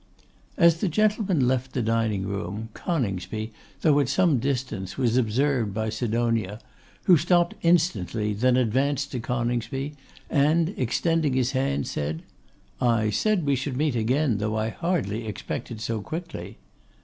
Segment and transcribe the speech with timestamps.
[0.57, 3.51] As the gentlemen left the dining room, Coningsby,
[3.81, 6.59] though at some distance, was observed by Sidonia,
[7.03, 9.93] who stopped instantly, then advanced to Coningsby,
[10.27, 12.23] and extending his hand said,
[12.81, 16.57] 'I said we should meet again, though I hardly expected so quickly.